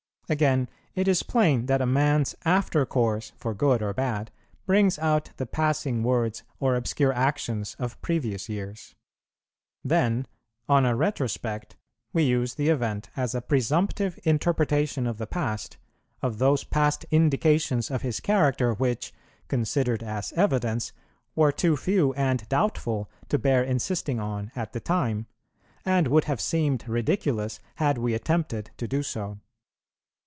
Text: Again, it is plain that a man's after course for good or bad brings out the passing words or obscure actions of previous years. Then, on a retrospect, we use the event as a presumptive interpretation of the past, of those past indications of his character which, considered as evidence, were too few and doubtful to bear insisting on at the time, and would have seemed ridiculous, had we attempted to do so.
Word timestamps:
Again, 0.29 0.69
it 0.95 1.09
is 1.09 1.23
plain 1.23 1.65
that 1.65 1.81
a 1.81 1.85
man's 1.85 2.35
after 2.45 2.85
course 2.85 3.33
for 3.35 3.53
good 3.53 3.81
or 3.81 3.93
bad 3.93 4.31
brings 4.65 4.97
out 4.97 5.29
the 5.35 5.45
passing 5.45 6.03
words 6.03 6.43
or 6.57 6.75
obscure 6.77 7.11
actions 7.11 7.75
of 7.77 8.01
previous 8.01 8.47
years. 8.47 8.95
Then, 9.83 10.27
on 10.69 10.85
a 10.85 10.95
retrospect, 10.95 11.75
we 12.13 12.23
use 12.23 12.55
the 12.55 12.69
event 12.69 13.09
as 13.17 13.35
a 13.35 13.41
presumptive 13.41 14.17
interpretation 14.23 15.05
of 15.05 15.17
the 15.17 15.27
past, 15.27 15.75
of 16.21 16.37
those 16.37 16.63
past 16.63 17.03
indications 17.11 17.91
of 17.91 18.01
his 18.01 18.21
character 18.21 18.73
which, 18.73 19.13
considered 19.49 20.01
as 20.01 20.31
evidence, 20.37 20.93
were 21.35 21.51
too 21.51 21.75
few 21.75 22.13
and 22.13 22.47
doubtful 22.47 23.09
to 23.27 23.37
bear 23.37 23.61
insisting 23.65 24.21
on 24.21 24.49
at 24.55 24.71
the 24.71 24.79
time, 24.79 25.25
and 25.83 26.07
would 26.07 26.23
have 26.23 26.39
seemed 26.39 26.87
ridiculous, 26.87 27.59
had 27.75 27.97
we 27.97 28.13
attempted 28.13 28.71
to 28.77 28.87
do 28.87 29.03
so. 29.03 29.37